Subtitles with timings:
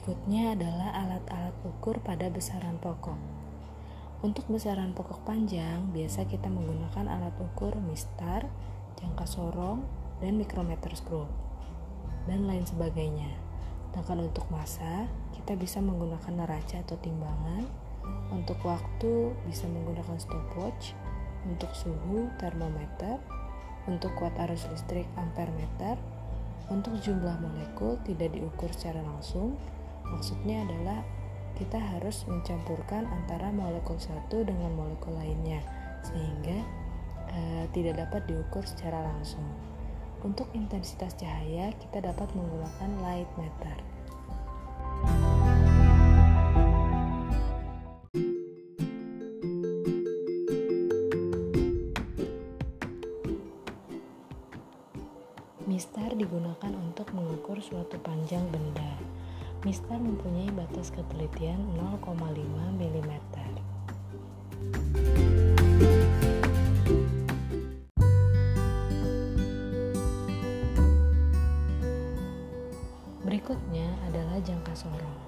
[0.00, 3.20] Berikutnya adalah alat-alat ukur pada besaran pokok.
[4.24, 8.48] Untuk besaran pokok panjang, biasa kita menggunakan alat ukur mistar,
[8.96, 9.84] jangka sorong,
[10.24, 11.28] dan mikrometer screw,
[12.24, 13.28] dan lain sebagainya.
[13.92, 15.04] Sedangkan untuk masa,
[15.36, 17.68] kita bisa menggunakan neraca atau timbangan.
[18.32, 20.96] Untuk waktu, bisa menggunakan stopwatch.
[21.44, 23.20] Untuk suhu, termometer.
[23.84, 26.00] Untuk kuat arus listrik, ampere meter.
[26.72, 29.60] Untuk jumlah molekul tidak diukur secara langsung.
[30.10, 31.00] Maksudnya adalah
[31.56, 35.60] kita harus mencampurkan antara molekul satu dengan molekul lainnya
[36.00, 36.64] sehingga
[37.30, 39.44] uh, tidak dapat diukur secara langsung.
[40.20, 43.76] Untuk intensitas cahaya, kita dapat menggunakan light meter.
[55.64, 59.00] Mistar digunakan untuk mengukur suatu panjang benda.
[59.60, 62.16] Mistar mempunyai batas ketelitian 0,5
[62.80, 63.12] mm.
[73.20, 75.18] Berikutnya adalah jangka sorong.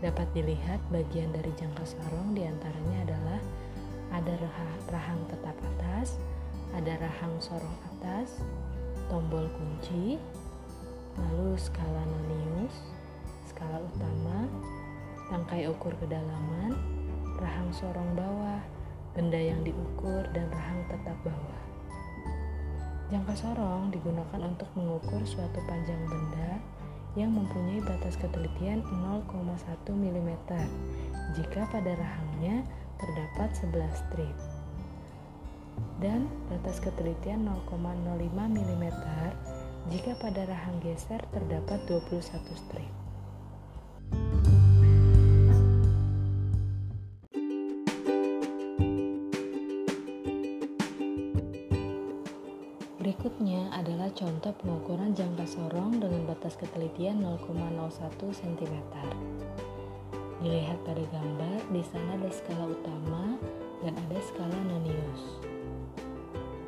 [0.00, 3.40] Dapat dilihat bagian dari jangka sorong di antaranya adalah
[4.16, 4.32] ada
[4.88, 6.16] rahang tetap atas,
[6.72, 8.40] ada rahang sorong atas,
[9.12, 10.16] tombol kunci,
[11.20, 12.95] lalu skala nonius,
[13.56, 14.44] skala utama,
[15.32, 16.76] tangkai ukur kedalaman,
[17.40, 18.60] rahang sorong bawah,
[19.16, 21.62] benda yang diukur, dan rahang tetap bawah.
[23.08, 26.60] Jangka sorong digunakan untuk mengukur suatu panjang benda
[27.16, 29.24] yang mempunyai batas ketelitian 0,1
[29.88, 30.30] mm
[31.32, 32.60] jika pada rahangnya
[33.00, 34.36] terdapat 11 strip
[36.04, 38.84] dan batas ketelitian 0,05 mm
[39.88, 42.20] jika pada rahang geser terdapat 21
[42.52, 43.05] strip.
[54.46, 58.78] Contoh pengukuran jangka sorong dengan batas ketelitian 0,01 cm.
[60.38, 63.34] Dilihat pada gambar, di sana ada skala utama
[63.82, 65.42] dan ada skala nonius.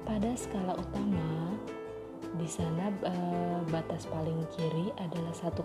[0.03, 1.55] Pada skala utama,
[2.35, 3.15] di sana e,
[3.71, 5.63] batas paling kiri adalah 1,5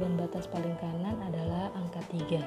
[0.00, 2.40] dan batas paling kanan adalah angka 3.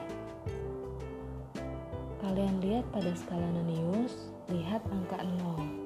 [2.18, 5.83] Kalian lihat pada skala nonius, lihat angka 0 angka 0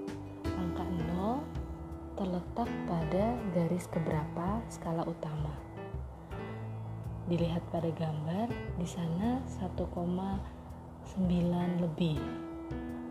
[2.18, 5.54] terletak pada garis keberapa skala utama.
[7.30, 8.50] Dilihat pada gambar,
[8.82, 9.86] di sana 1,9
[11.78, 12.18] lebih.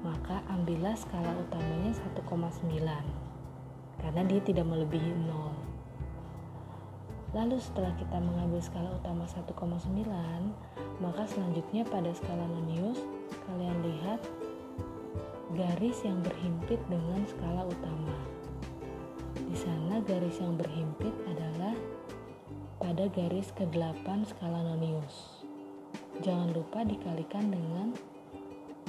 [0.03, 3.27] Maka ambillah skala utamanya 1,9
[4.03, 5.55] karena dia tidak melebihi 0.
[7.35, 9.55] Lalu setelah kita mengambil skala utama 1,9,
[10.99, 12.99] maka selanjutnya pada skala nonius
[13.47, 14.21] kalian lihat
[15.55, 18.36] garis yang berhimpit dengan skala utama.
[19.57, 21.73] Sana garis yang berhimpit adalah
[22.77, 25.41] pada garis ke-8 skala nonius.
[26.21, 27.97] Jangan lupa dikalikan dengan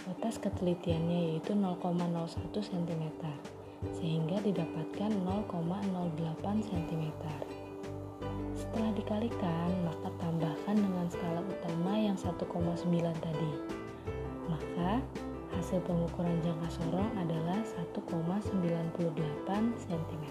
[0.04, 3.04] batas ketelitiannya yaitu 0,01 cm
[3.96, 7.06] sehingga didapatkan 0,08 cm.
[8.52, 12.44] Setelah dikalikan, maka tambahkan dengan skala utama yang 1,9
[13.24, 13.52] tadi.
[14.52, 15.00] Maka
[15.58, 18.54] Hasil pengukuran jangka sorong adalah 1,98
[19.74, 20.26] cm.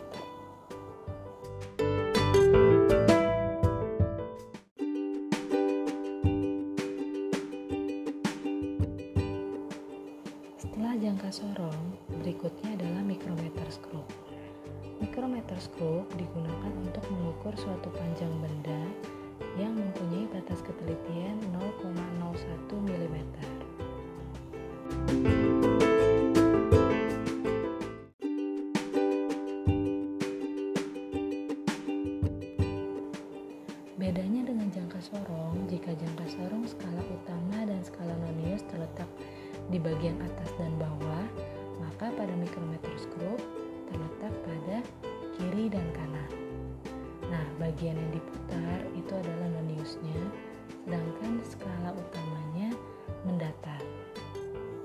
[11.17, 14.05] Jangka sorong, berikutnya adalah mikrometer screw.
[15.01, 18.77] Mikrometer screw digunakan untuk mengukur suatu panjang benda
[19.57, 23.17] yang mempunyai batas ketelitian 0,01 mm.
[33.97, 39.09] Bedanya dengan jangka sorong, jika jangka sorong skala utama dan skala nonius terletak
[39.71, 41.27] di bagian atas dan bawah,
[41.83, 43.37] maka pada mikrometer screw
[43.91, 44.77] terletak pada
[45.39, 46.31] kiri dan kanan.
[47.27, 50.21] Nah, bagian yang diputar itu adalah noniusnya,
[50.87, 52.71] sedangkan skala utamanya
[53.27, 53.83] mendatar.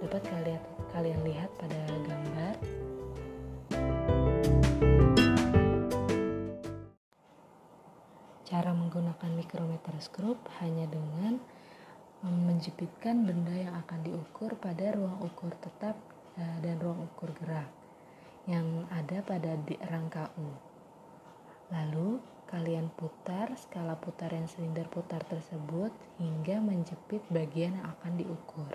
[0.01, 1.77] Dapat kalian kalian lihat pada
[2.09, 2.57] gambar
[8.51, 11.39] Cara menggunakan mikrometer skrup hanya dengan
[12.21, 15.97] menjepitkan benda yang akan diukur pada ruang ukur tetap
[16.37, 17.69] eh, dan ruang ukur gerak
[18.45, 20.49] yang ada pada di rangka U.
[21.73, 28.73] Lalu kalian putar skala putar yang silinder putar tersebut hingga menjepit bagian yang akan diukur.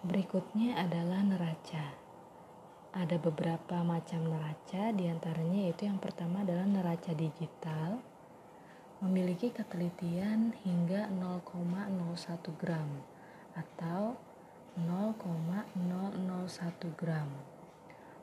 [0.00, 1.92] Berikutnya adalah neraca.
[2.90, 8.02] Ada beberapa macam neraca, di antaranya yaitu yang pertama adalah neraca digital,
[9.00, 11.56] memiliki ketelitian hingga 0,01
[12.60, 13.00] gram
[13.56, 14.20] atau
[14.76, 17.28] 0,001 gram.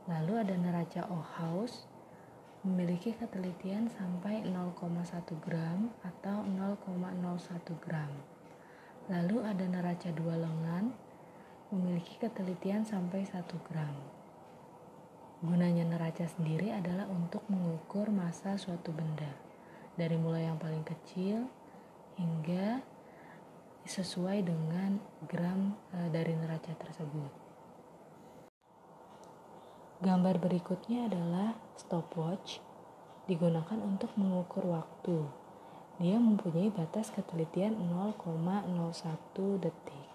[0.06, 1.90] Lalu ada neraca Ohaus
[2.62, 4.78] memiliki ketelitian sampai 0,1
[5.42, 6.86] gram atau 0,01
[7.82, 8.14] gram.
[9.10, 10.94] Lalu ada neraca dua lengan
[11.74, 13.98] memiliki ketelitian sampai 1 gram.
[15.42, 19.47] Gunanya neraca sendiri adalah untuk mengukur massa suatu benda
[19.98, 21.50] dari mulai yang paling kecil
[22.16, 22.86] hingga
[23.84, 27.32] sesuai dengan gram e, dari neraca tersebut.
[29.98, 32.62] Gambar berikutnya adalah stopwatch
[33.26, 35.26] digunakan untuk mengukur waktu.
[35.98, 38.22] Dia mempunyai batas ketelitian 0,01
[39.58, 40.08] detik.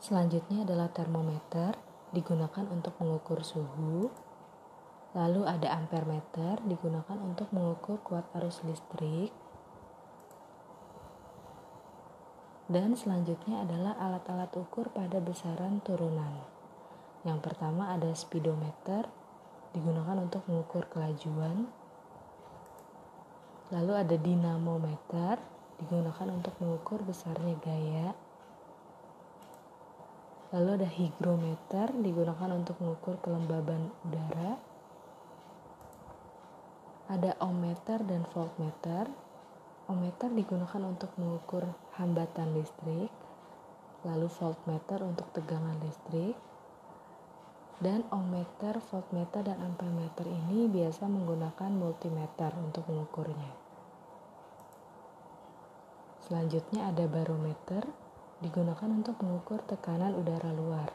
[0.00, 1.80] Selanjutnya adalah termometer
[2.12, 4.12] digunakan untuk mengukur suhu.
[5.10, 9.34] Lalu ada ampermeter digunakan untuk mengukur kuat arus listrik.
[12.70, 16.38] Dan selanjutnya adalah alat-alat ukur pada besaran turunan.
[17.26, 19.10] Yang pertama ada speedometer,
[19.74, 21.66] digunakan untuk mengukur kelajuan.
[23.74, 25.42] Lalu ada dinamometer,
[25.82, 28.14] digunakan untuk mengukur besarnya gaya.
[30.54, 34.69] Lalu ada hygrometer, digunakan untuk mengukur kelembaban udara.
[37.10, 39.10] Ada ohmmeter dan voltmeter.
[39.90, 41.66] Ohmmeter digunakan untuk mengukur
[41.98, 43.10] hambatan listrik.
[44.06, 46.38] Lalu voltmeter untuk tegangan listrik
[47.80, 53.56] dan ohmmeter, voltmeter, dan ampermeter ini biasa menggunakan multimeter untuk mengukurnya.
[56.28, 57.88] Selanjutnya ada barometer,
[58.44, 60.92] digunakan untuk mengukur tekanan udara luar.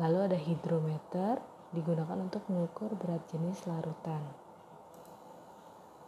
[0.00, 1.44] Lalu ada hidrometer,
[1.76, 4.24] digunakan untuk mengukur berat jenis larutan.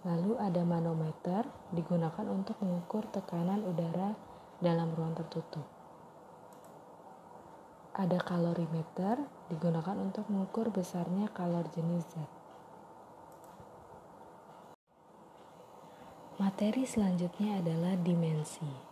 [0.08, 1.44] Lalu ada manometer,
[1.76, 4.16] digunakan untuk mengukur tekanan udara
[4.64, 5.68] dalam ruang tertutup.
[7.92, 9.20] Ada kalorimeter
[9.52, 12.30] digunakan untuk mengukur besarnya kalor jenis zat.
[16.38, 18.87] Materi selanjutnya adalah dimensi.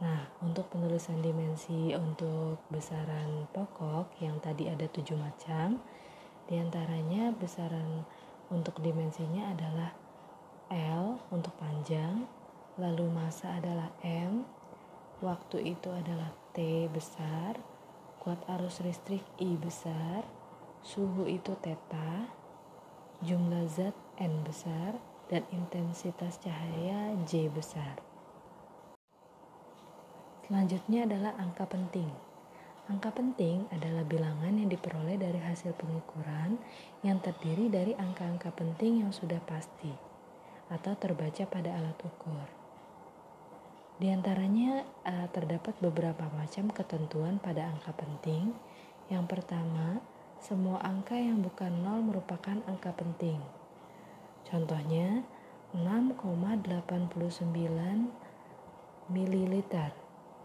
[0.00, 5.76] Nah, untuk penulisan dimensi untuk besaran pokok yang tadi ada tujuh macam,
[6.48, 8.08] di antaranya besaran
[8.48, 9.92] untuk dimensinya adalah
[10.72, 12.24] L untuk panjang,
[12.80, 14.48] lalu masa adalah M,
[15.20, 17.60] waktu itu adalah T besar,
[18.24, 20.24] kuat arus listrik I besar,
[20.80, 22.24] suhu itu theta,
[23.20, 24.96] jumlah zat N besar,
[25.28, 28.09] dan intensitas cahaya J besar.
[30.50, 32.10] Selanjutnya adalah angka penting.
[32.90, 36.58] Angka penting adalah bilangan yang diperoleh dari hasil pengukuran
[37.06, 39.94] yang terdiri dari angka-angka penting yang sudah pasti
[40.66, 42.50] atau terbaca pada alat ukur.
[44.02, 48.50] Di antaranya uh, terdapat beberapa macam ketentuan pada angka penting.
[49.06, 50.02] Yang pertama,
[50.42, 53.38] semua angka yang bukan nol merupakan angka penting.
[54.50, 55.22] Contohnya
[55.78, 57.14] 6,89
[59.14, 59.99] ml.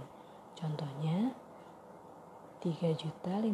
[0.55, 1.35] Contohnya
[2.63, 3.51] 3.500.000.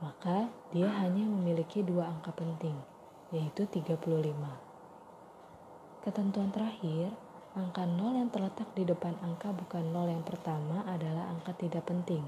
[0.00, 2.80] Maka dia hanya memiliki dua angka penting,
[3.28, 4.63] yaitu 35.
[6.04, 7.16] Ketentuan terakhir,
[7.56, 12.20] angka 0 yang terletak di depan angka bukan 0 yang pertama adalah angka tidak penting.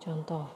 [0.00, 0.48] Contoh,